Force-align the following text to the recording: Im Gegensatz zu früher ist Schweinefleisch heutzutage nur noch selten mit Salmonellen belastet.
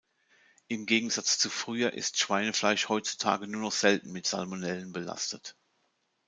Im 0.67 0.87
Gegensatz 0.87 1.37
zu 1.37 1.51
früher 1.51 1.93
ist 1.93 2.17
Schweinefleisch 2.17 2.89
heutzutage 2.89 3.45
nur 3.47 3.61
noch 3.61 3.71
selten 3.71 4.11
mit 4.11 4.25
Salmonellen 4.25 4.93
belastet. 4.93 5.55